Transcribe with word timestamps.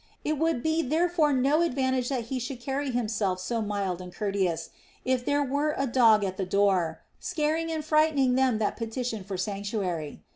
It 0.23 0.39
would 0.39 0.63
be 0.63 0.81
therefore 0.81 1.31
no 1.31 1.61
advantage 1.61 2.09
that 2.09 2.23
he 2.33 2.39
should 2.39 2.59
carry 2.59 2.89
himself 2.89 3.39
so 3.39 3.61
mild 3.61 4.01
and 4.01 4.11
courteous, 4.11 4.71
if 5.05 5.23
there 5.23 5.43
were 5.43 5.75
a 5.77 5.85
dog 5.85 6.23
at 6.23 6.37
the 6.37 6.45
door, 6.47 7.03
scaring 7.19 7.71
and 7.71 7.85
frighting 7.85 8.33
them 8.33 8.57
that 8.57 8.77
peti 8.77 9.01
tioned 9.01 9.25
for 9.27 9.37
sanctuary. 9.37 10.23